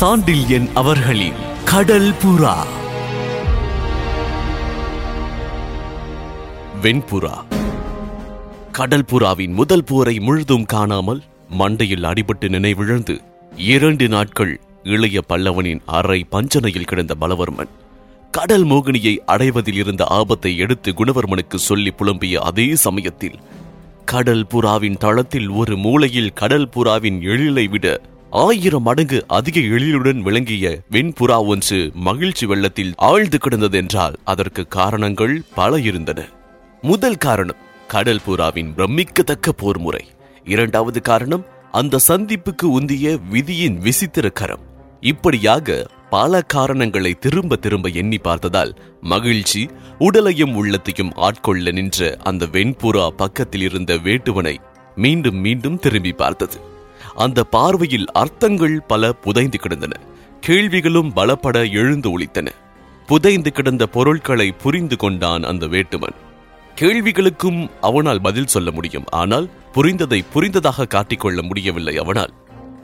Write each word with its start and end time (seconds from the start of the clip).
சாண்டில்யன் 0.00 0.72
அவர்களின் 0.72 1.34
கடல் 1.64 2.10
புறா. 2.10 2.66
வெண்புறா. 6.82 7.44
கடல் 8.72 9.04
புறாவின் 9.12 9.52
முதல் 9.52 9.84
போரை 9.84 10.18
முழுதும் 10.18 10.64
காணாமல் 10.64 11.22
மண்டையில் 11.58 12.04
அடிபட்டு 12.04 12.48
நினைவிழந்து 12.48 13.20
இரண்டு 13.56 14.08
நாட்கள் 14.08 14.60
இளைய 14.82 15.20
பல்லவனின் 15.28 15.80
அறை 15.86 16.26
பஞ்சனையில் 16.30 16.86
கிடந்த 16.86 17.14
பலவர்மன் 17.20 17.68
கடல் 18.30 18.66
மோகினியை 18.66 19.16
அடைவதில் 19.26 19.74
இருந்த 19.74 20.04
ஆபத்தை 20.04 20.56
எடுத்து 20.56 20.92
குணவர்மனுக்கு 20.92 21.54
சொல்லி 21.54 21.92
புலம்பிய 21.98 22.34
அதே 22.34 22.76
சமயத்தில் 22.76 23.38
கடல் 24.04 24.46
புறாவின் 24.46 24.96
தளத்தில் 24.96 25.48
ஒரு 25.48 25.76
மூலையில் 25.76 26.32
கடல் 26.32 26.68
புறாவின் 26.68 27.20
எழிலை 27.20 27.68
விட 27.68 28.00
ஆயிரம் 28.30 28.82
மடங்கு 28.82 29.24
அதிக 29.28 29.60
எழிலுடன் 29.60 30.20
விளங்கிய 30.20 30.80
வெண்புறா 30.90 31.46
ஒன்று 31.46 31.90
மகிழ்ச்சி 31.94 32.46
வெள்ளத்தில் 32.46 32.92
ஆழ்ந்து 32.96 33.38
கிடந்ததென்றால் 33.38 34.14
அதற்கு 34.24 34.68
காரணங்கள் 34.68 35.42
பல 35.54 35.80
இருந்தன. 35.80 36.28
முதல் 36.80 37.16
காரணம் 37.16 37.56
கடல் 37.88 38.20
புறாவின் 38.26 38.74
பிரமிக்கத்தக்க 38.74 39.52
போர் 39.52 39.78
முறை 39.78 40.04
இரண்டாவது 40.44 41.00
காரணம் 41.00 41.46
அந்த 41.72 41.98
சந்திப்புக்கு 42.08 42.62
உந்திய 42.62 43.20
விதியின் 43.30 43.78
விசித்திர 43.78 44.28
கரம். 44.28 44.60
இப்படியாக 45.00 45.86
பல 46.10 46.42
காரணங்களை 46.42 47.14
திரும்ப 47.14 47.56
திரும்ப 47.56 47.88
எண்ணி 47.88 48.18
பார்த்ததால் 48.18 48.74
மகிழ்ச்சி 49.00 49.68
உடலையும் 49.98 50.54
உள்ளத்தையும் 50.54 51.12
ஆட்கொள்ள 51.16 51.72
நின்ற 51.72 52.16
அந்த 52.22 52.46
வெண்புறா 52.46 53.08
பக்கத்தில் 53.08 53.60
இருந்த 53.60 53.94
வேட்டுவனை 53.94 54.56
மீண்டும் 54.94 55.36
மீண்டும் 55.36 55.78
திரும்பி 55.78 56.12
பார்த்தது. 56.12 56.69
அந்த 57.20 57.44
பார்வையில் 57.44 58.06
அர்த்தங்கள் 58.12 58.82
பல 58.82 59.12
புதைந்து 59.12 59.58
கிடந்தன. 59.58 59.94
கேள்விகளும் 60.40 61.12
பலப்பட 61.16 61.56
எழுந்து 61.72 62.08
ஒழித்தன 62.10 62.48
புதைந்து 63.06 63.52
கிடந்த 63.52 63.86
பொருட்களை 63.86 64.52
புரிந்து 64.52 64.96
கொண்டான் 64.96 65.42
அந்த 65.42 65.66
வேட்டுமன். 65.66 66.16
கேள்விகளுக்கும் 66.76 67.70
அவனால் 67.80 68.20
பதில் 68.20 68.46
சொல்ல 68.46 68.70
முடியும். 68.70 69.04
ஆனால் 69.10 69.48
புரிந்ததை 69.72 70.24
புரிந்ததாக 70.32 70.86
காட்டிக்கொள்ள 70.86 71.42
முடியவில்லை 71.42 71.96
அவனால். 71.96 72.32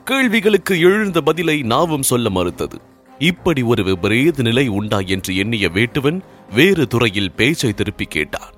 கேள்விகளுக்கு 0.04 0.80
எழுந்த 0.80 1.20
பதிலை 1.20 1.60
நாவும் 1.60 2.08
சொல்ல 2.12 2.30
மறுத்தது. 2.30 2.78
இப்படி 3.18 3.62
ஒரு 3.62 3.84
விபரீத 3.84 4.42
நிலை 4.42 4.68
உண்டா 4.68 4.98
என்று 4.98 5.36
எண்ணிய 5.36 5.68
வேட்டுவன் 5.68 6.20
வேறு 6.54 6.86
துறையில் 6.86 7.32
பேச்சை 7.32 7.72
திருப்பி 7.72 8.04
கேட்டான். 8.04 8.52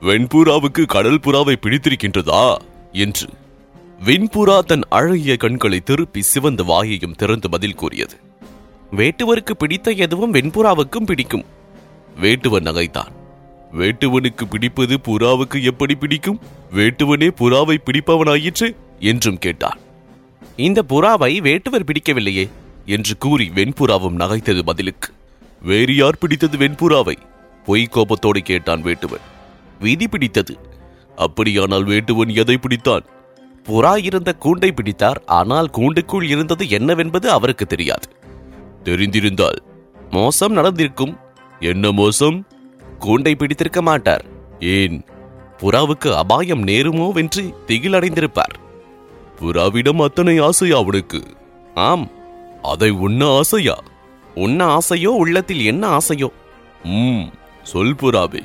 வெண்புறாவுக்கு 0.00 0.84
கடல் 0.86 1.22
புறாவை 1.24 1.54
பிடித்திருக்கின்றதா? 1.56 2.56
என்று 2.92 3.28
வெண்புறா 4.04 4.60
தன் 4.60 4.82
அழகிய 4.88 5.36
கண்களை 5.36 5.80
திருப்பி 5.80 6.22
சிவந்த 6.22 6.62
வாயையும் 6.62 7.14
திறந்து 7.14 7.50
பதில் 7.50 7.74
கூறியது. 7.74 8.16
வேட்டுவருக்கு 8.90 9.50
பிடித்த 9.58 9.90
எதுவும் 9.90 10.34
வெண்புறாவுக்கும் 10.34 11.06
பிடிக்கும். 11.06 11.44
வேட்டுவன் 12.20 12.62
நகைத்தான். 12.62 13.06
வேட்டுவனுக்கு 13.72 14.42
பிடிப்பது 14.50 14.98
புறாவுக்கு 15.08 15.62
எப்படி 15.62 15.94
பிடிக்கும்? 15.94 16.40
வேட்டுவனே 16.74 17.30
புறாவை 17.38 17.76
பிடிப்பவனாயிற்று? 17.84 18.76
என்றும் 19.00 19.38
கேட்டான். 19.38 19.78
இந்த 20.56 20.84
புறாவை 20.88 21.40
வேட்டுவர் 21.40 21.84
பிடிக்கவில்லையே? 21.84 22.48
என்று 22.86 23.18
கூறி 23.18 23.50
வெண்புறாவும் 23.54 24.16
நகைத்தது 24.16 24.62
பதிலுக்கு. 24.62 25.12
வேறு 25.62 25.96
யார் 25.96 26.18
பிடித்தது 26.18 26.58
வெண்புறாவை? 26.58 27.16
பொய் 27.64 27.84
கோபத்தோடு 27.84 28.40
கேட்டான் 28.40 28.82
வேட்டுவன். 28.82 29.20
விதி 29.80 30.08
பிடித்தது. 30.08 30.58
அப்படியானால் 31.16 31.84
வேட்டுவன் 31.84 32.34
எதை 32.34 32.58
பிடித்தான்? 32.58 33.02
புறா 33.66 33.92
இருந்த 34.08 34.30
கூண்டை 34.44 34.70
பிடித்தார். 34.72 35.20
ஆனால் 35.38 35.68
கூண்டுக்குள் 35.78 36.26
இருந்தது 36.32 36.64
என்னவென்பது 36.68 37.26
அவருக்கு 37.30 37.66
தெரியாது. 37.66 38.08
தெரிந்திருந்தால் 38.84 39.58
மோசம் 40.10 40.52
நடந்திருக்கும். 40.52 41.14
என்ன 41.60 41.92
மோசம்? 41.92 42.38
கூண்டை 43.00 43.32
பிடித்திருக்க 43.34 43.80
மாட்டார். 43.82 44.24
ஏன்? 44.60 44.98
புறாவுக்கு 45.60 46.08
அபாயம் 46.14 46.62
நேருமோ 46.66 47.06
வென்று 47.12 47.42
திகிலடைந்திருப்பார். 47.66 48.56
புறாவிடம் 49.40 50.02
அத்தனை 50.02 50.34
ஆசையா 50.38 50.76
அவனுக்கு 50.78 51.20
ஆம் 51.74 52.06
அதை 52.62 52.90
உண்ண 53.06 53.20
ஆசையா? 53.38 53.76
உண்ண 54.34 54.78
ஆசையோ 54.78 55.12
உள்ளத்தில் 55.22 55.62
என்ன 55.64 55.84
ஆசையோ? 55.98 56.28
ம் 56.84 57.26
சொல் 57.62 57.94
புறாவே. 57.94 58.42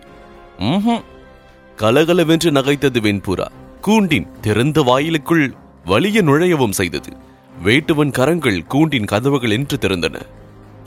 கலகலவென்று 1.75 2.49
நகைத்தது 2.51 2.99
வெண்புறா. 3.01 3.47
கூண்டின் 3.81 4.27
திறந்த 4.41 4.81
வாயிலுக்குள் 4.81 5.53
வலிய 5.85 6.21
நுழையவும் 6.21 6.71
செய்தது. 6.71 7.17
வேட்டுவன் 7.63 8.11
கரங்கள் 8.11 8.63
கூண்டின் 8.63 9.05
கதவுகள் 9.05 9.51
என்று 9.51 9.77
திறந்தன. 9.77 10.21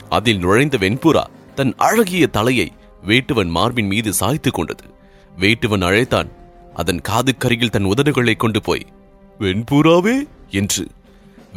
அதில் 0.09 0.37
நுழைந்த 0.37 0.77
வெண்புறா 0.77 1.23
தன் 1.55 1.73
அழகிய 1.77 2.27
தலையை 2.27 2.71
வேட்டுவன் 3.05 3.47
மார்பின் 3.47 3.87
மீது 3.87 4.13
சாய்த்துக் 4.13 4.53
கொண்டது. 4.53 4.83
வேட்டுவன் 5.39 5.83
அழைத்தான். 5.83 6.29
அதன் 6.73 7.01
காதுக்கருகில் 7.09 7.69
தன் 7.69 7.85
உதடுகளை 7.85 8.35
கொண்டு 8.35 8.61
போய் 8.61 8.85
வெண்புறாவே? 9.39 10.27
என்று. 10.49 10.87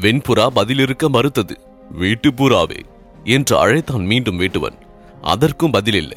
வெண்புறா 0.00 0.46
பதிலிருக்க 0.54 1.08
மறுத்தது 1.08 1.60
வீட்டுப்புறாவே 2.00 2.80
என்று 3.24 3.58
அழைத்தான் 3.58 4.04
மீண்டும் 4.04 4.40
வேட்டுவன். 4.40 4.78
அதற்கும் 5.22 5.72
பதிலில்லை. 5.72 6.16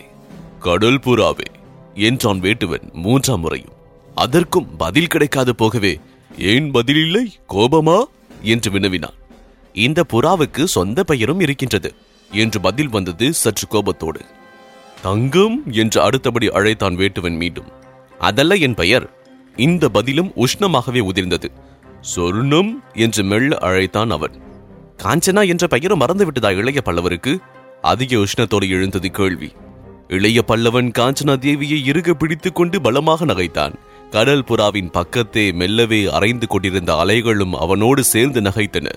கடல் 0.60 1.00
புறாவே? 1.00 1.46
என்றான் 1.94 2.40
வேட்டுவன் 2.40 2.92
மூன்றாம் 2.92 3.40
முறையும். 3.40 3.80
அதற்கும் 4.16 4.76
பதில் 4.78 5.08
கிடைக்காது 5.08 5.56
போகவே 5.56 6.00
ஏன் 6.38 6.72
பதில் 6.72 6.96
இல்லை? 6.96 7.34
கோபமா? 7.50 8.04
என்று 8.42 8.72
வினவினான். 8.72 9.14
இந்த 9.74 10.04
புறாவுக்கு 10.14 10.64
சொந்த 10.64 11.04
பெயரும் 11.04 11.40
இருக்கின்றது 11.40 11.94
என்று 12.32 12.62
பதில் 12.62 12.90
வந்தது 12.90 13.34
சற்று 13.34 13.68
கோபத்தோடு. 13.68 14.20
தங்கம்? 15.02 15.64
என்று 15.72 16.02
அடுத்தபடி 16.02 16.48
அழைத்தான் 16.48 16.96
வேட்டுவன் 16.96 17.38
மீண்டும். 17.38 17.66
அதல்ல 18.20 18.56
என் 18.56 18.74
பெயர். 18.74 19.10
இந்த 19.56 19.90
பதிலும் 19.90 20.34
உஷ்ணமாகவே 20.36 21.00
உதிர்ந்தது. 21.00 21.52
சொர்ணம்? 22.16 22.74
என்று 22.94 23.24
மெல்ல 23.24 23.58
அழைத்தான் 23.58 24.10
அவன். 24.10 24.42
காஞ்சனா 25.04 25.48
என்ற 25.48 25.68
பெயரும் 25.68 26.02
மறந்துவிட்டதா 26.02 26.52
இளைய 26.52 26.82
பல்லவருக்கு? 26.86 27.38
அதிக 27.82 28.18
உஷ்ணத்தோடு 28.18 28.70
எழுந்தது 28.70 29.12
கேள்வி. 29.12 29.52
இளைய 30.08 30.44
பல்லவன் 30.48 30.92
காஞ்சனா 30.92 31.38
தேவியை 31.38 31.86
இறுக 31.86 32.14
பிடித்துக் 32.14 32.56
கொண்டு 32.56 32.82
பலமாக 32.82 33.26
நகைத்தான். 33.26 33.74
கடல் 34.12 34.44
புறாவின் 34.44 34.92
பக்கத்தே 34.92 35.44
மெல்லவே 35.54 36.00
அரைந்து 36.06 36.48
கொண்டிருந்த 36.48 36.92
அலைகளும் 36.94 37.54
அவனோடு 37.54 38.02
சேர்ந்து 38.04 38.40
நகைத்தன. 38.42 38.88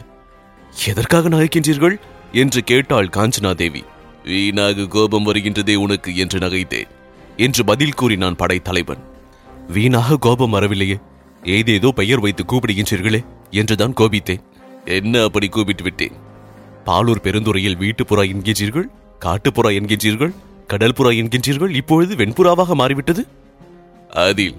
எதற்காக 0.86 1.28
நகைக்கின்றீர்கள்? 1.28 1.96
என்று 2.32 2.60
கேட்டாள் 2.64 3.10
காஞ்சனா 3.16 3.52
தேவி. 3.54 3.82
வீணாக 4.24 4.86
கோபம் 4.86 5.26
வருகின்றதே 5.26 5.74
உனக்கு 5.74 6.16
என்று 6.16 6.38
நகைத்தேன் 6.38 6.90
என்று 7.36 7.64
பதில் 7.64 7.94
கூறினான் 7.94 8.36
படைத்தலைவன் 8.36 9.02
வீணாக 9.68 10.16
கோபம் 10.16 10.54
வரவில்லையே 10.54 10.96
ஏதேதோ 11.42 11.88
பெயர் 11.90 12.20
வைத்து 12.20 12.42
கூப்பிடுகின்றீர்களே 12.44 13.20
என்றுதான் 13.50 13.96
கோபித்தேன். 14.00 14.42
என்ன 14.98 15.22
அப்படி 15.22 15.46
கூப்பிட்டு 15.48 15.82
விட்டேன்? 15.82 16.16
பாலூர் 16.84 17.24
பெருந்துறையில் 17.24 17.78
வீட்டுப்புறா 17.78 18.24
என்கின்றீர்கள் 18.32 18.88
காட்டுப்புறா 19.20 19.70
என்கின்றீர்கள் 19.78 20.34
கடல்புறா 20.72 21.10
என்கின்றீர்கள் 21.20 21.74
இப்பொழுது 21.74 22.14
வெண்புறாவாக 22.16 22.74
மாறிவிட்டது? 22.74 23.22
அதில் 24.28 24.56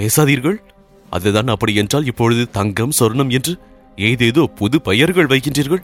பேசாதீர்கள். 0.00 0.58
அதுதான் 1.10 1.52
அப்படி 1.54 1.72
என்றால் 1.82 2.08
இப்பொழுது 2.10 2.42
தங்கம் 2.50 2.96
சொர்ணம் 2.98 3.32
என்று 3.36 3.52
ஏதேதோ 3.98 4.42
புது 4.58 4.76
பெயர்கள் 4.88 5.30
வைக்கின்றீர்கள். 5.32 5.82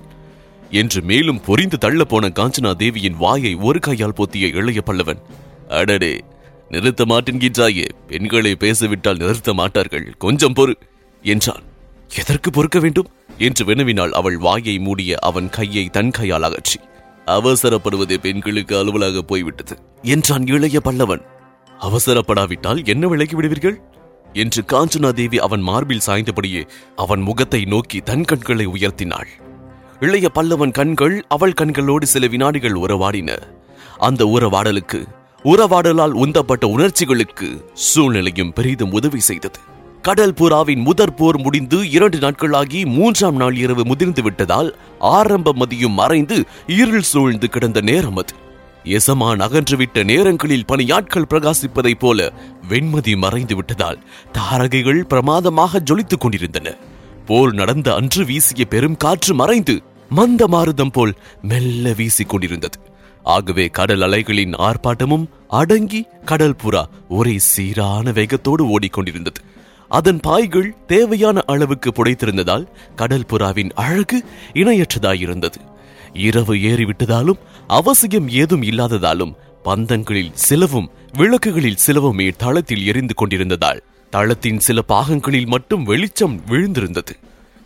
என்று 0.70 1.00
மேலும் 1.02 1.42
பொறிந்து 1.46 1.76
தள்ளப் 1.84 2.10
போன 2.10 2.30
காஞ்சனா 2.38 2.70
தேவியின் 2.76 3.18
வாயை 3.18 3.52
ஒரு 3.66 3.78
கையால் 3.78 4.16
போத்திய 4.18 4.46
இளைய 4.58 4.80
பல்லவன் 4.86 5.20
அடடே 5.80 6.14
நிறுத்த 6.70 7.02
மாட்டேன்கின்றாயே 7.04 7.86
பெண்களை 8.08 8.52
பேசவிட்டால் 8.54 9.20
நிறுத்த 9.22 9.50
மாட்டார்கள் 9.54 10.06
கொஞ்சம் 10.24 10.56
பொறு 10.58 10.74
என்றான். 11.24 11.64
எதற்கு 12.20 12.48
பொறுக்க 12.50 12.78
வேண்டும்? 12.78 13.10
என்று 13.38 13.62
வினவினாள் 13.64 14.12
அவள் 14.18 14.38
வாயை 14.38 14.74
மூடிய 14.78 15.18
அவன் 15.28 15.48
கையை 15.48 15.84
தன் 15.96 16.12
கையால் 16.18 16.46
அகற்றி 16.48 16.78
அவசரப்படுவது 17.26 18.16
பெண்களுக்கு 18.18 18.74
அலுவலாக 18.80 19.22
போய்விட்டது 19.30 19.76
என்றான் 20.14 20.46
இளைய 20.46 20.80
பல்லவன். 20.84 21.22
அவசரப்படாவிட்டால் 21.80 22.80
என்ன 22.84 23.06
விலகி 23.06 23.34
விடுவீர்கள்? 23.36 23.78
என்று 24.36 24.62
காஞ்சனா 24.72 25.10
தேவி 25.12 25.38
அவன் 25.38 25.60
மார்பில் 25.60 26.06
சாய்ந்தபடியே 26.06 26.62
அவன் 26.96 27.20
முகத்தை 27.20 27.64
நோக்கி 27.64 28.00
தன் 28.00 28.24
கண்களை 28.24 28.66
உயர்த்தினாள். 28.66 29.30
இளைய 30.00 30.28
பல்லவன் 30.34 30.72
கண்கள் 30.72 31.24
அவள் 31.28 31.58
கண்களோடு 31.60 32.06
சில 32.06 32.26
வினாடிகள் 32.26 32.80
உறவாடின. 32.84 33.30
அந்த 33.98 34.24
உறவாடலுக்கு 34.24 35.00
உறவாடலால் 35.44 36.14
உந்தப்பட்ட 36.14 36.66
உணர்ச்சிகளுக்கு 36.66 37.48
சூழ்நிலையும் 37.72 38.52
பெரிதும் 38.52 38.92
உதவி 38.92 39.20
செய்தது. 39.20 39.60
கடல் 40.02 40.32
புறாவின் 40.32 40.82
முதற் 40.82 41.16
போர் 41.16 41.38
முடிந்து 41.38 41.90
இரண்டு 41.90 42.18
நாட்களாகி 42.18 42.80
மூன்றாம் 42.86 43.36
நாள் 43.36 43.56
இரவு 43.56 43.84
முதிர்ந்து 43.84 44.22
விட்டதால் 44.22 44.70
ஆரம்ப 44.98 45.52
மதியும் 45.52 45.92
மறைந்து 45.92 46.36
இருள் 46.66 47.06
சூழ்ந்து 47.12 47.48
கிடந்த 47.48 47.80
நேரம் 47.80 48.16
அது. 48.16 48.34
எசமான் 48.86 49.40
அகன்றுவிட்ட 49.40 50.04
நேரங்களில் 50.04 50.64
பணியாட்கள் 50.72 51.28
பிரகாசிப்பதைப் 51.30 51.98
போல 51.98 52.32
வெண்மதி 52.68 53.16
மறைந்து 53.16 53.54
விட்டதால் 53.54 54.02
தாரகைகள் 54.32 55.06
பிரமாதமாக 55.06 55.82
ஜொலித்துக் 55.90 56.20
கொண்டிருந்தன. 56.20 56.74
போர் 57.26 57.52
நடந்த 57.52 57.94
அன்று 57.94 58.24
வீசிய 58.24 58.64
பெரும் 58.64 58.96
காற்று 58.96 59.34
மறைந்து 59.34 59.82
மந்த 60.08 60.46
மாருதம் 60.46 60.92
போல் 60.92 61.14
மெல்ல 61.42 61.92
வீசிக் 61.92 62.28
கொண்டிருந்தது. 62.28 62.78
ஆகவே 63.22 63.66
கடல் 63.66 64.00
அலைகளின் 64.00 64.52
ஆர்ப்பாட்டமும் 64.52 65.28
அடங்கி 65.48 66.06
கடல் 66.24 66.56
புறா 66.64 66.84
ஒரே 67.08 67.38
சீரான 67.38 68.12
வேகத்தோடு 68.12 68.78
ஓடிக்கொண்டிருந்தது. 68.78 69.40
அதன் 69.88 70.20
பாய்கள் 70.20 70.74
தேவையான 70.86 71.42
அளவுக்கு 71.46 71.90
புடைத்திருந்ததால் 71.90 72.66
கடல் 72.96 73.26
புறாவின் 73.30 73.70
அழகு 73.70 74.24
இணையற்றதாயிருந்தது. 74.54 75.60
இரவு 76.18 76.54
ஏறிவிட்டதாலும் 76.54 77.42
அவசியம் 77.66 78.28
ஏதும் 78.28 78.62
இல்லாததாலும் 78.62 79.36
பந்தங்களில் 79.62 80.32
சிலவும் 80.34 80.90
விளக்குகளில் 81.12 81.82
சிலவுமே 81.86 82.26
தளத்தில் 82.36 82.84
எரிந்து 82.86 83.14
கொண்டிருந்ததால் 83.14 83.82
தளத்தின் 84.10 84.60
சில 84.60 84.82
பாகங்களில் 84.88 85.46
மட்டும் 85.46 85.84
வெளிச்சம் 85.84 86.36
விழுந்திருந்தது. 86.48 87.14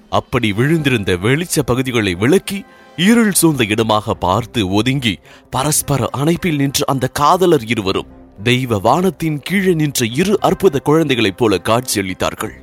அப்படி 0.09 0.53
விழுந்திருந்த 0.53 1.11
வெளிச்ச 1.17 1.63
பகுதிகளை 1.65 2.15
விளக்கி 2.15 2.65
இருள் 2.97 3.33
சூழ்ந்த 3.33 3.65
இடமாக 3.65 4.15
பார்த்து 4.15 4.69
ஒதுங்கி 4.69 5.19
பரஸ்பர 5.51 6.09
அணைப்பில் 6.13 6.57
நின்ற 6.57 6.85
அந்த 6.87 7.09
காதலர் 7.09 7.67
இருவரும் 7.67 8.11
தெய்வ 8.43 8.79
வானத்தின் 8.79 9.39
கீழே 9.43 9.75
நின்ற 9.75 10.07
இரு 10.07 10.41
அற்புத 10.41 10.79
குழந்தைகளைப் 10.79 11.39
போல 11.39 11.61
காட்சியளித்தார்கள். 11.65 12.55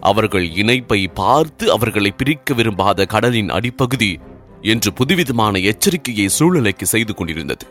அவர்கள் 0.00 0.50
இணைப்பை 0.50 1.08
பார்த்து 1.14 1.72
அவர்களை 1.72 2.10
பிரிக்க 2.10 2.54
விரும்பாத 2.54 3.04
கடலின் 3.04 3.48
அடிப்பகுதி 3.48 4.18
என்று 4.66 4.90
புதுவிதமான 4.92 5.58
எச்சரிக்கையை 5.70 6.28
சூழ்நிலைக்கு 6.28 6.86
செய்து 6.86 7.14
கொண்டிருந்தது. 7.14 7.66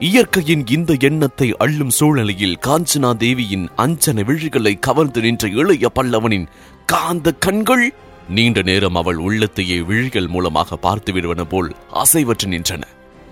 இயற்கையின் 0.00 0.64
இந்த 0.66 0.92
எண்ணத்தை 1.00 1.48
அள்ளும் 1.58 1.92
சூழ்நிலையில் 1.98 2.56
காஞ்சனா 2.66 3.10
தேவியின் 3.16 3.66
அஞ்சன 3.76 4.24
விழிகளை 4.28 4.72
கவர்ந்து 4.78 5.20
நின்ற 5.20 5.48
இளைய 5.60 5.90
பல்லவனின் 5.98 6.48
காந்த 6.86 7.32
கண்கள் 7.44 7.84
நீண்ட 8.28 8.58
நேரம் 8.62 8.94
அவள் 8.94 9.18
உள்ளத்தையே 9.18 9.78
விழிகள் 9.84 10.28
மூலமாக 10.28 10.76
பார்த்து 10.76 11.12
விடுவன 11.12 11.42
போல் 11.44 11.70
அசைவற்று 12.02 12.48
நின்றன. 12.48 12.82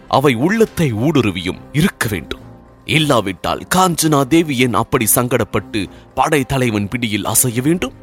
அவை 0.09 0.33
உள்ளத்தை 0.47 0.89
ஊடுருவியும் 1.07 1.61
இருக்க 1.73 2.07
வேண்டும். 2.11 2.43
இல்லாவிட்டால் 2.85 3.63
காஞ்சனா 3.75 4.21
தேவி 4.27 4.55
ஏன் 4.59 4.75
அப்படி 4.75 5.07
சங்கடப்பட்டு 5.15 5.81
படை 6.15 6.41
தலைவன் 6.45 6.89
பிடியில் 6.89 7.25
அசைய 7.25 7.61
வேண்டும்? 7.63 7.97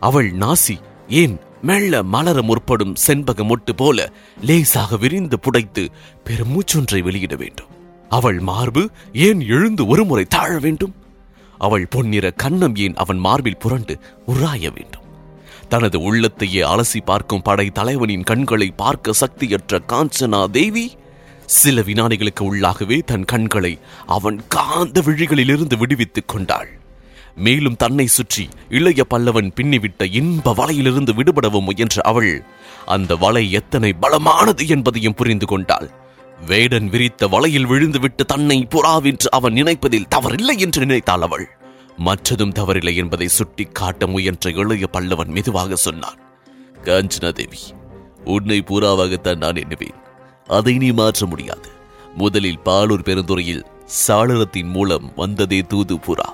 அவள் 0.00 0.30
நாசி 0.40 0.76
ஏன் 1.22 1.36
மெல்ல 1.66 2.02
மலர 2.02 2.42
முற்படும் 2.42 2.94
செண்பக 3.06 3.44
மொட்டு 3.44 3.72
போல 3.76 4.12
லேசாக 4.42 4.96
விரிந்து 4.96 5.38
புடைத்து 5.40 5.88
பெருமூச்சொன்றை 6.24 7.02
வெளியிட 7.02 7.34
வேண்டும். 7.36 7.66
அவள் 8.08 8.38
மார்பு 8.38 8.90
ஏன் 9.12 9.40
எழுந்து 9.40 9.86
ஒருமுறை 9.86 10.24
தாழ 10.24 10.58
வேண்டும்? 10.58 10.94
அவள் 11.58 11.86
பொன்னிற 11.86 12.34
கன்னம் 12.42 12.76
ஏன் 12.76 12.94
அவன் 12.94 13.18
மார்பில் 13.18 13.56
புரண்டு 13.56 13.98
உராய 14.26 14.60
வேண்டும்? 14.60 15.02
தனது 15.68 15.98
உள்ளத்தையே 15.98 16.62
அலசி 16.62 17.00
பார்க்கும் 17.04 17.42
படை 17.42 17.70
தலைவனின் 17.70 18.22
கண்களை 18.22 18.70
பார்க்க 18.70 19.12
சக்தியற்ற 19.12 19.80
காஞ்சனா 19.88 20.50
தேவி 20.50 20.96
சில 21.46 21.80
வினாடிகளுக்கு 21.80 22.40
உள்ளாகவே 22.40 23.02
தன் 23.02 23.24
கண்களை 23.24 23.78
அவன் 24.06 24.40
காந்த 24.48 25.00
விழிகளிலிருந்து 25.00 25.78
விடுவித்துக் 25.78 26.28
கொண்டாள். 26.28 26.84
மேலும் 27.36 27.76
தன்னை 27.76 28.06
சுற்றி 28.06 28.44
இளைய 28.68 29.04
பல்லவன் 29.10 29.50
பின்னிவிட்ட 29.56 30.04
இன்ப 30.12 30.54
வலையிலிருந்து 30.54 31.12
விடுபடவும் 31.18 31.66
முயன்ற 31.68 32.02
அவள் 32.02 32.32
அந்த 32.86 33.16
வலை 33.16 33.44
எத்தனை 33.52 33.90
பலமானது 34.00 34.64
என்பதையும் 34.68 35.14
புரிந்து 35.14 35.46
கொண்டாள். 35.46 35.88
வேடன் 36.46 36.88
விரித்த 36.88 37.28
வலையில் 37.28 37.68
விழுந்துவிட்டு 37.68 38.24
தன்னை 38.26 38.66
புறாவென்று 38.70 39.28
அவன் 39.30 39.54
நினைப்பதில் 39.54 40.10
தவறில்லை 40.14 40.56
என்று 40.58 40.80
நினைத்தாள் 40.86 41.20
அவள். 41.20 41.46
மற்றதும் 41.98 42.54
தவறில்லை 42.54 42.94
என்பதை 42.94 43.28
சுட்டி 43.28 43.64
காட்ட 43.72 44.06
முயன்ற 44.06 44.50
இளைய 44.50 44.86
பல்லவன் 44.92 45.34
மெதுவாக 45.36 45.76
சொன்னான் 45.76 46.18
காஞ்சனா 46.84 47.32
தேவி 47.32 47.62
உன்னை 48.24 48.58
புறாவாகத்தான் 48.66 49.36
நான் 49.36 49.60
எண்ணுவேன். 49.62 50.00
அதை 50.48 50.74
நீ 50.78 50.90
மாற்ற 50.90 51.26
முடியாது. 51.26 51.68
முதலில் 52.14 52.64
பாலூர் 52.64 53.06
பெருந்துறையில் 53.06 53.64
சாளரத்தின் 54.08 54.70
மூலம் 54.70 55.12
வந்ததே 55.16 55.60
தூது 55.60 55.96
புறா. 55.96 56.28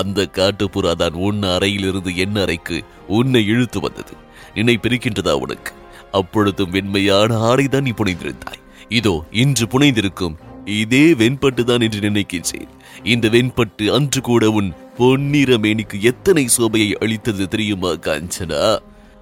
அந்த 0.00 0.28
காட்டுப்புறா 0.32 0.92
தான் 0.94 1.16
உன் 1.26 1.42
அறையிலிருந்து 1.42 2.10
என் 2.16 2.36
அறைக்கு 2.36 2.78
உன்னை 3.08 3.42
இழுத்து 3.46 3.80
வந்தது. 3.80 4.14
நினை 4.54 4.78
பிரிக்கின்றதா 4.82 5.32
உனக்கு? 5.44 5.72
அப்பொழுதும் 6.12 6.70
வெண்மையான 6.70 7.38
ஆடைதான் 7.50 7.86
நீ 7.88 7.90
புனைந்திருந்தாய். 7.90 8.62
இதோ 8.88 9.14
இன்று 9.42 9.66
புனைந்திருக்கும் 9.66 10.38
இதே 10.64 11.04
வெண்பட்டு 11.14 11.62
தான் 11.64 11.80
என்று 11.80 12.00
நினைக்கின்றேன். 12.10 12.70
இந்த 13.02 13.28
வெண்பட்டு 13.28 13.84
அன்று 13.94 14.20
கூட 14.20 14.50
உன் 14.50 14.70
பொன்னிற 14.96 15.56
மேனிக்கு 15.56 15.96
எத்தனை 16.00 16.44
சோபையை 16.56 16.90
அளித்தது 16.94 17.48
தெரியுமா 17.48 17.92
காஞ்சனா? 18.06 18.64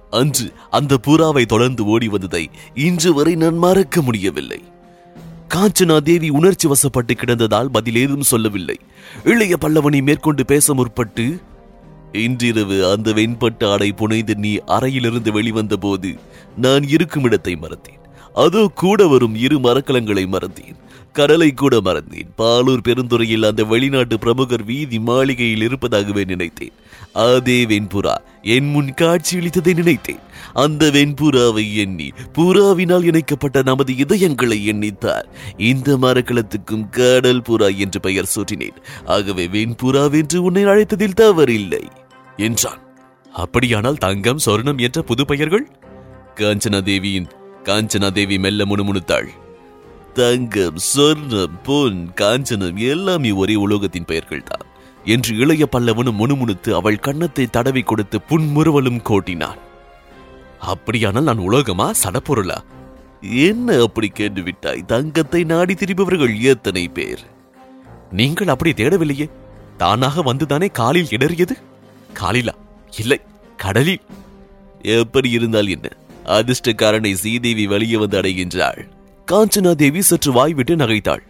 அன்று 0.09 0.45
அந்த 0.69 0.93
புறாவை 1.07 1.43
தொடர்ந்து 1.45 1.85
ஓடி 1.85 2.07
வந்ததை 2.07 2.43
இன்று 2.73 3.11
வரை 3.13 3.33
நான் 3.35 3.57
மறக்க 3.57 4.01
முடியவில்லை. 4.01 4.61
காஞ்சனா 5.53 5.95
தேவி 5.99 6.29
உணர்ச்சி 6.29 6.67
வசப்பட்டு 6.67 7.13
கிடந்ததால் 7.13 7.71
பதில் 7.71 7.95
ஏதும் 7.95 8.29
சொல்லவில்லை. 8.31 8.77
இளைய 9.23 9.57
பல்லவனை 9.57 10.01
மேற்கொண்டு 10.01 10.45
பேச 10.45 10.73
முற்பட்டு 10.73 11.25
இன்றிரவு 12.11 12.77
அந்த 12.91 13.11
வெண்பட்டு 13.13 13.65
ஆடை 13.69 13.91
புனைந்து 13.91 14.35
நீ 14.35 14.51
அறையிலிருந்து 14.65 15.31
வெளிவந்த 15.31 15.77
போது 15.77 16.11
நான் 16.57 16.87
இருக்கும் 16.87 17.23
இடத்தை 17.23 17.55
மறந்தேன். 17.55 18.00
அதோ 18.33 18.67
கூட 18.75 19.07
வரும் 19.07 19.35
இரு 19.35 19.59
மரக்கலங்களை 19.59 20.27
மறந்தேன். 20.27 20.75
கடலை 21.11 21.53
கூட 21.53 21.81
மறந்தேன். 21.81 22.29
பாலூர் 22.37 22.83
பெருந்துறையில் 22.83 23.43
அந்த 23.43 23.63
வெளிநாட்டு 23.63 24.19
பிரமுகர் 24.19 24.63
வீதி 24.63 24.99
மாளிகையில் 24.99 25.61
இருப்பதாகவே 25.61 26.23
நினைத்தேன். 26.23 26.71
அதே 27.13 27.65
வெண்புறா 27.65 28.15
என் 28.41 28.69
முன் 28.69 28.93
காட்சியளித்ததை 29.01 29.73
நினைத்தேன். 29.73 30.19
அந்த 30.53 30.89
வெண்புறாவை 30.89 31.75
எண்ணி 31.75 32.11
புறாவினால் 32.33 33.03
இணைக்கப்பட்ட 33.03 33.61
நமது 33.61 33.93
இதயங்களை 33.93 34.59
எண்ணித்தார். 34.71 35.27
இந்த 35.57 35.97
மரக்கலத்துக்கும் 35.97 36.89
கடல் 36.89 37.41
புறா 37.41 37.77
என்று 37.77 37.99
பெயர் 37.99 38.31
சூட்டினேன். 38.35 38.79
ஆகவே 39.05 39.47
வெண்புறாவென்று 39.47 40.37
உன்னை 40.37 40.65
அழைத்ததில் 40.65 41.19
தவறில்லை 41.21 41.83
என்றான். 42.37 42.81
அப்படியானால் 43.33 43.97
தங்கம் 43.97 44.39
சொர்ணம் 44.45 44.77
என்ற 44.77 45.01
புது 45.01 45.25
பெயர்கள்? 45.25 45.67
காஞ்சனா 46.35 46.81
தேவியின் 46.81 47.29
காஞ்சனா 47.63 48.09
தேவி 48.11 48.37
மெல்ல 48.39 48.65
முணுமுணுத்தாள். 48.65 49.29
தங்கம் 50.13 50.79
சொர்ணம் 50.93 51.57
பொன் 51.63 51.99
காஞ்சனம் 52.21 52.75
எல்லாமே 52.75 53.31
ஒரே 53.31 53.55
உலோகத்தின் 53.55 54.05
பெயர்கள் 54.05 54.43
தான் 54.43 54.65
என்று 55.05 55.35
இளைய 55.35 55.67
பல்லவனும் 55.71 56.19
முணுமுணுத்து 56.19 56.69
அவள் 56.73 56.99
கன்னத்தை 56.99 57.45
தடவி 57.47 57.81
கொடுத்து 57.81 58.19
புன்முறுவலும் 58.29 59.01
கோட்டினான். 59.01 59.61
அப்படியானால் 60.59 61.23
நான் 61.23 61.45
உலோகமா 61.49 61.91
சடப்பொருளா? 62.03 62.57
என்ன 63.21 63.77
அப்படி 63.81 64.07
கேட்டு 64.07 64.41
விட்டாய் 64.41 64.85
தங்கத்தை 64.85 65.43
நாடி 65.43 65.73
திரிபவர்கள் 65.73 66.39
எத்தனை 66.41 66.87
பேர்? 66.87 67.23
நீங்கள் 68.11 68.47
அப்படி 68.47 68.71
தேடவில்லையே. 68.71 69.29
தானாக 69.77 70.33
வந்துதானே 70.33 70.71
காலில் 70.71 71.13
இடறியது? 71.17 71.55
காலிலா? 72.13 72.55
இல்லை 72.97 73.19
கடலில். 73.57 74.03
எப்படி 74.81 75.29
இருந்தால் 75.29 75.67
என்ன? 75.67 75.87
அதிர்ஷ்டக்காரனை 76.37 77.13
சீதேவி 77.23 77.65
வெளியே 77.73 77.97
வந்து 77.97 78.17
அடைகின்றாள். 78.21 78.81
காஞ்சனா 79.27 79.71
தேவி 79.75 80.01
சற்று 80.01 80.31
வாய்விட்டு 80.31 80.75
நகைத்தாள். 80.75 81.23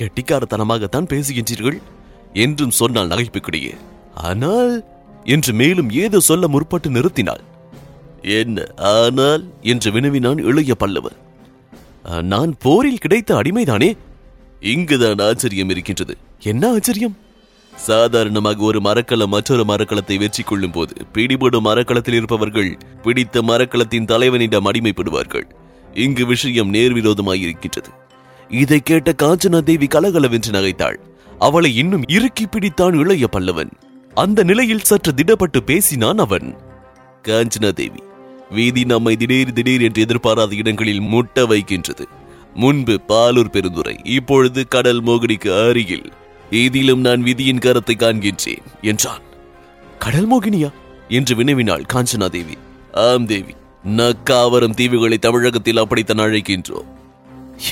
கெட்டிக்காரத்தனமாகத்தான் 0.00 1.10
பேசுகின்றீர்கள் 1.12 1.78
என்றும் 2.44 2.76
சொன்னால் 2.80 3.10
நகைப்புக்கிடையே. 3.12 3.74
ஆனால் 4.28 4.74
என்று 5.26 5.52
மேலும் 5.52 5.90
ஏதோ 6.04 6.18
சொல்ல 6.28 6.48
முற்பட்டு 6.54 6.88
நிறுத்தினாள். 6.96 7.44
என்ன 8.38 8.66
ஆனால் 8.94 9.44
என்று 9.72 9.88
வினவினான் 9.96 10.40
இளைய 10.50 10.74
பல்லவர் 10.74 11.18
நான் 12.32 12.52
போரில் 12.64 13.02
கிடைத்த 13.02 13.30
அடிமைதானே? 13.40 13.90
இங்குதான் 14.72 15.22
ஆச்சரியம் 15.26 15.70
இருக்கின்றது. 15.74 16.14
என்ன 16.50 16.72
ஆச்சரியம்? 16.76 17.14
சாதாரணமாக 17.76 18.62
ஒரு 18.62 18.80
மரக்கலம் 18.80 19.28
மற்றொரு 19.28 19.64
மரக்கலத்தை 19.64 20.18
வெற்றி 20.18 20.42
கொள்ளும் 20.42 20.70
போது 20.70 20.94
பிடிபடும் 21.12 21.64
மரக்கலத்தில் 21.64 22.14
இருப்பவர்கள் 22.14 22.78
பிடித்த 23.02 23.42
மரக்கலத்தின் 23.42 24.04
தலைவனிடம் 24.04 24.70
அடிமைப்படுவார்கள். 24.70 25.46
இங்கு 25.94 26.26
விஷயம் 26.26 26.74
நேர்விரோதமாயிருக்கின்றது. 26.74 27.90
இதை 28.48 28.80
கேட்ட 28.80 29.14
காஞ்சனா 29.22 29.60
தேவி 29.62 29.86
கலகலவென்று 29.86 30.52
நகைத்தாள். 30.52 30.96
அவளை 31.38 31.76
இன்னும் 31.76 32.04
இறுக்கி 32.08 32.44
பிடித்தான் 32.44 32.94
இளைய 32.94 33.28
பல்லவன். 33.32 33.70
அந்த 34.14 34.42
நிலையில் 34.42 34.80
சற்று 34.80 35.12
திடப்பட்டு 35.12 35.60
பேசினான் 35.60 36.18
அவன். 36.18 36.54
காஞ்சனா 37.22 37.72
தேவி 37.72 38.02
வீதி 38.50 38.84
நம்மை 38.84 39.16
திடீர் 39.16 39.52
திடீர் 39.52 39.82
என்று 39.82 40.02
எதிர்பாராத 40.02 40.54
இடங்களில் 40.54 41.00
முட்ட 41.00 41.46
வைக்கின்றது. 41.46 42.08
முன்பு 42.54 43.00
பாலூர் 43.08 43.50
பெருந்துரை 43.52 43.96
இப்பொழுது 44.04 44.68
கடல் 44.68 45.02
மோகடிக்கு 45.02 45.68
அருகில். 45.68 46.12
ஏதிலும் 46.54 47.00
நான் 47.00 47.22
விதியின் 47.22 47.58
கரத்தை 47.58 47.96
காண்கின்றேன் 47.96 48.62
என்றான். 48.82 49.22
கடல் 49.98 50.30
மோகினியா? 50.32 50.72
என்று 51.08 51.36
வினவினாள் 51.36 51.84
காஞ்சனா 51.92 52.28
தேவி. 52.28 52.58
ஆம் 52.92 53.26
தேவி 53.26 53.54
நக்காவரம் 53.96 54.74
தீவுகளை 54.74 55.18
தமிழகத்தில் 55.18 55.76
அப்படித்தான் 55.76 56.26
அழைக்கின்றோம். 56.26 56.84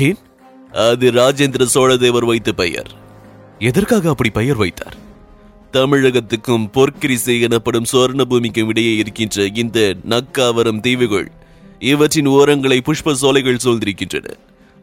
ஏன்? 0.00 0.16
அது 0.72 1.12
ராஜேந்திர 1.12 1.66
சோழதேவர் 1.74 2.24
வைத்த 2.24 2.52
பெயர். 2.52 2.90
எதற்காக 3.58 4.08
அப்படி 4.08 4.30
பெயர் 4.30 4.56
வைத்தார்? 4.56 4.96
தமிழகத்துக்கும் 5.72 6.70
பொற்கிரிசை 6.72 7.40
எனப்படும் 7.40 7.84
சுவர்ண 7.92 8.24
பூமிக்கும் 8.24 8.68
இடையே 8.68 8.96
இருக்கின்ற 8.96 9.46
இந்த 9.54 9.94
நக்காவரம் 10.08 10.80
தீவுகள் 10.80 11.30
இவற்றின் 11.78 12.28
ஓரங்களை 12.28 12.80
புஷ்ப 12.80 13.12
சோலைகள் 13.12 13.58
சூழ்ந்திருக்கின்றன. 13.64 14.30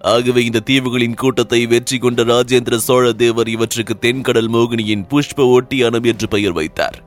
ஆகவே 0.02 0.44
இந்த 0.44 0.60
தீவுகளின் 0.60 1.14
கூட்டத்தை 1.14 1.66
வெற்றி 1.66 1.98
கொண்ட 1.98 2.24
ராஜேந்திர 2.24 2.76
சோழ 2.76 3.14
தேவர் 3.14 3.48
இவற்றுக்கு 3.48 3.98
தென்கடல் 3.98 4.50
மோகினியின் 4.50 5.08
புஷ்ப 5.10 5.48
ஒட்டியானம் 5.50 6.04
என்று 6.04 6.28
பெயர் 6.28 6.52
வைத்தார். 6.52 7.04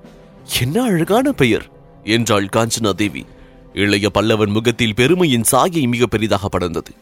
என்ன 0.60 0.82
அழகான 0.82 1.32
பெயர்! 1.32 1.70
என்றாள் 2.04 2.48
காஞ்சனா 2.56 2.92
தேவி. 2.92 3.24
இளைய 3.72 4.08
பல்லவன் 4.14 4.50
முகத்தில் 4.50 4.94
பெருமையின் 4.94 5.42
சாயை 5.42 5.86
மிக 5.86 6.06
பெரிதாக 6.06 6.48
படர்ந்தது. 6.48 6.92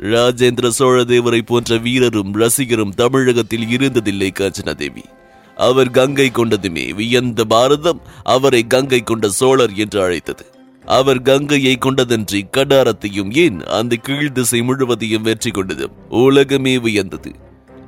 ராஜேந்திர 0.00 0.68
சோழ 0.68 1.04
தேவரை 1.04 1.42
போன்ற 1.42 1.76
வீரரும் 1.76 2.34
ரசிகரும் 2.34 2.94
தமிழகத்தில் 2.94 3.68
இருந்ததில்லை 3.68 4.32
காஞ்சனா 4.32 4.74
தேவி. 4.74 5.04
அவர் 5.56 5.90
கங்கை 5.90 6.30
கொண்டதுமே 6.30 6.94
வியந்த 6.94 7.44
பாரதம் 7.44 8.00
அவரை 8.22 8.66
கங்கை 8.66 9.02
கொண்ட 9.02 9.28
சோழர் 9.28 9.74
என்று 9.74 10.02
அழைத்தது. 10.02 10.44
அவர் 10.86 11.22
கங்கையை 11.22 11.78
கொண்டதன்றி 11.80 12.40
கடாரத்தையும் 12.56 13.30
ஏன் 13.34 13.64
அந்த 13.64 13.96
கீழ் 13.96 14.32
திசை 14.32 14.62
முழுவதையும் 14.62 15.22
வெற்றி 15.22 15.50
கொண்டது? 15.50 15.90
உலகமே 16.08 16.78
வியந்தது. 16.78 17.30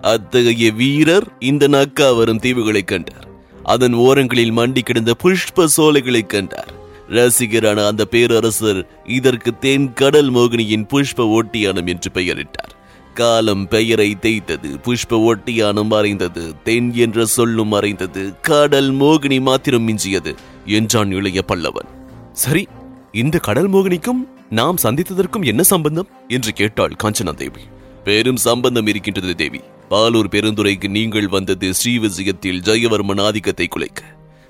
அத்தகைய 0.01 0.73
வீரர் 0.73 1.27
இந்த 1.39 1.69
நக்காவரும் 1.69 2.41
தீவுகளை 2.41 2.85
கண்டார். 2.85 3.27
அதன் 3.63 3.93
ஓரங்களில் 3.93 4.53
மண்டி 4.53 4.81
கிடந்த 4.81 5.15
புஷ்ப 5.23 5.67
சோலைகளை 5.67 6.27
கண்டார். 6.27 6.73
ரசிகரான 7.09 7.87
அந்த 7.87 8.05
பேரரசர் 8.05 8.89
இதற்கு 9.07 9.59
தென் 9.59 9.93
கடல் 9.93 10.33
மோகினியின் 10.33 10.87
புஷ்ப 10.87 11.27
ஓட்டியானம் 11.29 11.87
என்று 11.87 12.11
பெயரிட்டார். 12.15 12.73
காலம் 13.15 13.69
பெயரை 13.69 14.17
தேய்த்தது 14.21 14.69
புஷ்ப 14.85 15.21
ஒட்டியானம் 15.23 15.87
மறைந்தது 15.87 16.55
தென் 16.65 16.95
என்ற 16.95 17.25
சொல்லும் 17.27 17.69
மறைந்தது 17.69 18.35
கடல் 18.41 18.95
மோகினி 18.95 19.41
மாத்திரம் 19.41 19.89
மிஞ்சியது 19.89 20.35
என்றான் 20.65 21.11
இளைய 21.11 21.43
பல்லவன். 21.43 21.89
சரி 22.33 22.69
இந்த 23.13 23.39
கடல் 23.39 23.71
மோகினிக்கும் 23.71 24.29
நாம் 24.51 24.77
சந்தித்ததற்கும் 24.83 25.45
என்ன 25.45 25.63
சம்பந்தம்? 25.63 26.09
என்று 26.29 26.53
கேட்டாள் 26.53 26.97
காஞ்சனா 27.03 27.35
தேவி. 27.35 27.61
பெரும் 28.05 28.37
சம்பந்தம் 28.37 28.87
இருக்கின்றது 28.87 29.35
தேவி. 29.35 29.61
பாலூர் 29.91 30.29
பெருந்துறைக்கு 30.31 30.89
நீங்கள் 30.89 31.29
வந்தது 31.29 31.71
ஸ்ரீவிஜயத்தில் 31.71 32.61
ஜெயவர்மன் 32.61 33.21
ஆதிக்கத்தை 33.21 33.67
குலைக்க. 33.69 34.03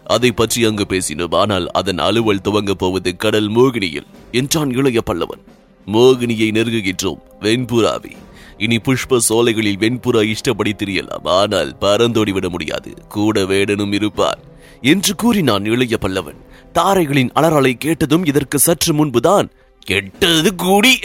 அதை 0.05 0.33
பற்றி 0.33 0.65
அங்கு 0.65 0.87
பேசினோம். 0.89 1.35
ஆனால் 1.35 1.71
அதன் 1.71 1.99
அலுவல் 1.99 2.41
துவங்கப் 2.45 2.79
போவது 2.79 3.17
கடல் 3.17 3.51
மோகினியில் 3.51 4.07
என்றான் 4.33 4.71
இளைய 4.71 5.01
பல்லவன். 5.07 5.43
மோகினியை 5.87 6.51
நெருங்குகின்றோம் 6.51 7.19
வெண்புராவி. 7.41 8.13
இனி 8.59 8.77
புஷ்ப 8.77 9.17
சோலைகளில் 9.17 9.79
வெண்புறா 9.79 10.23
இஷ்டப்படி 10.25 10.75
திரியலாம் 10.75 11.29
ஆனால் 11.29 11.77
பறந்தோடிவிட 11.81 12.49
முடியாது. 12.49 12.91
கூட 13.09 13.45
வேடனும் 13.45 13.93
இருப்பார் 13.93 14.41
என்று 14.83 15.15
கூறினான் 15.15 15.65
இளைய 15.65 15.97
பல்லவன். 16.01 16.39
தாரைகளின் 16.75 17.33
அலறலை 17.35 17.73
கேட்டதும் 17.79 18.27
இதற்கு 18.27 18.59
சற்று 18.59 18.93
முன்புதான் 18.95 19.49
கெட்டது 19.87 20.55
கூடி! 20.55 20.99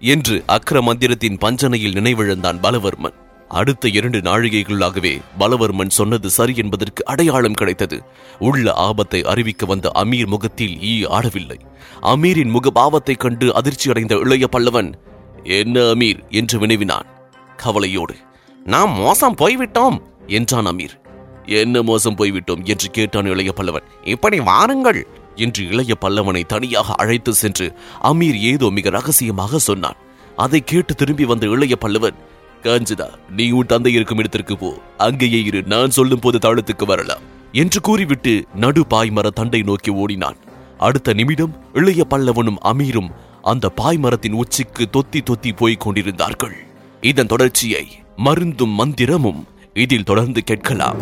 என்று 0.00 0.44
அக்ர 0.48 0.82
மந்திரத்தின் 0.82 1.38
பஞ்சனையில் 1.38 1.94
நினைவிழந்தான் 1.94 2.60
பலவர்மன். 2.62 3.16
அடுத்த 3.48 3.88
இரண்டு 3.88 4.18
நாழிகைகளாகவே 4.18 5.20
பலவர்மன் 5.38 5.88
சொன்னது 5.88 6.30
சரி 6.30 6.54
என்பதற்கு 6.56 7.04
அடையாளம் 7.04 7.52
கிடைத்தது. 7.52 8.02
உள்ள 8.38 8.72
ஆபத்தை 8.72 9.22
அறிவிக்க 9.22 9.66
வந்த 9.66 9.90
அமீர் 9.94 10.26
முகத்தில் 10.26 10.82
ஈ 10.82 11.04
ஆடவில்லை. 11.04 11.58
அமீரின் 12.02 12.54
முகபாவத்தைக் 12.54 13.16
கண்டு 13.16 13.52
அதிர்ச்சியடைந்த 13.54 14.18
இளைய 14.20 14.46
பல்லவன் 14.46 14.90
என்ன 15.44 15.80
அமீர்? 15.80 16.20
என்று 16.30 16.58
வினவினான். 16.58 17.06
கவலையோடு 17.56 18.14
நாம் 18.64 18.90
மோசம் 18.90 19.34
போய்விட்டோம் 19.34 19.96
என்றான் 20.26 20.66
அமீர். 20.66 20.94
என்ன 21.46 21.82
மோசம் 21.82 22.14
போய்விட்டோம் 22.14 22.64
என்று 22.64 22.90
கேட்டான் 22.90 23.26
இளைய 23.26 23.52
பல்லவன். 23.56 23.86
இப்படி 24.04 24.40
வாருங்கள் 24.40 25.06
என்று 25.36 25.68
இளைய 25.68 25.94
பல்லவனை 26.00 26.42
தனியாக 26.46 26.92
அழைத்து 26.92 27.34
சென்று 27.34 27.74
அமீர் 28.02 28.38
ஏதோ 28.40 28.70
மிக 28.70 28.90
ரகசியமாக 28.90 29.58
சொன்னான். 29.58 29.96
அதை 30.36 30.60
கேட்டு 30.60 30.94
திரும்பி 30.94 31.24
வந்த 31.24 31.46
இளைய 31.46 31.76
பல்லவன் 31.80 32.14
காஞ்சிதா 32.62 33.08
நீ 33.28 33.50
உன் 33.50 33.66
தந்தை 33.66 33.92
இருக்கும் 33.92 34.18
இடத்திற்கு 34.18 34.56
போ. 34.56 34.78
அங்கேயே 34.96 35.42
இரு 35.42 35.62
நான் 35.62 35.90
சொல்லும் 35.90 36.18
போது 36.18 36.38
தாளத்துக்கு 36.38 36.86
வரலாம் 36.86 37.20
என்று 37.52 37.80
கூறிவிட்டு 37.80 38.44
நடு 38.54 38.84
பாய்மர 38.90 39.28
தண்டை 39.28 39.62
நோக்கி 39.62 39.90
ஓடினான். 39.90 40.36
அடுத்த 40.78 41.12
நிமிடம் 41.12 41.56
இளைய 41.72 42.04
பல்லவனும் 42.10 42.62
அமீரும் 42.64 43.10
அந்த 43.42 43.72
பாய்மரத்தின் 43.76 44.32
உச்சிக்கு 44.32 44.88
தொத்தி 44.92 45.20
தொத்தி 45.30 45.56
போய்க் 45.56 45.80
கொண்டிருந்தார்கள். 45.80 46.56
இதன் 47.00 47.26
தொடர்ச்சியை 47.26 47.86
மருந்தும் 48.16 48.78
மந்திரமும் 48.78 49.44
இதில் 49.74 50.04
தொடர்ந்து 50.04 50.44
கேட்கலாம். 50.44 50.96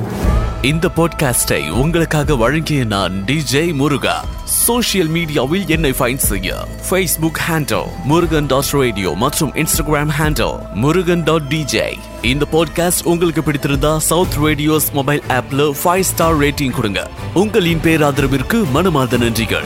இந்த 0.63 0.89
பாட்காஸ்டை 0.97 1.71
உங்களுக்காக 1.71 2.37
வழங்கிய 2.37 2.85
நான் 2.85 3.23
டிஜே 3.27 3.75
முருகா. 3.75 4.25
சோஷியல் 4.45 5.09
மீடியாவில் 5.09 5.69
என்னை 5.69 5.91
ஃபைண்ட் 5.91 6.17
செய்ய 6.17 6.67
Facebook 6.91 7.41
handle 7.49 7.83
Murugan 8.05 8.47
dot 8.47 8.71
radio 8.71 9.13
மற்றும் 9.17 9.53
Instagram 9.55 10.11
handle 10.19 10.73
Murugan 10.75 11.23
dot 11.23 11.43
DJ 11.43 11.99
இந்த 12.23 12.47
பாட்காஸ்ட் 12.53 13.05
உங்களுக்கு 13.05 13.41
பிடித்திருந்தா 13.41 13.97
சவுத் 13.97 14.35
ரேடியோஸ் 14.35 14.93
மொபைல் 14.93 15.23
ஆப்ல 15.29 15.73
ஃபைவ் 15.85 16.01
ஸ்டார் 16.01 16.39
ரேட்டிங் 16.39 16.71
கொடுங்க. 16.71 17.11
உங்களின் 17.35 17.79
பேராதரவிற்கு 17.79 18.71
மனமார்ந்த 18.71 19.17
நன்றிகள். 19.17 19.65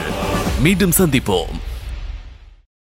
மீண்டும் 0.61 0.91
சந்திப்போம். 0.97 1.73